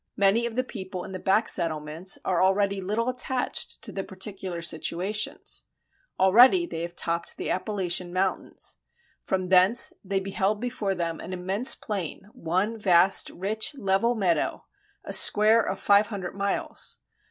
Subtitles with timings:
[0.17, 5.65] Many of the people in the back settlements are already little attached to particular situations.
[6.19, 8.77] Already they have topped the Appalachian Mountains.
[9.21, 14.65] From thence they behold before them an immense plain, one vast, rich, level meadow;
[15.03, 16.97] a square of five hundred miles.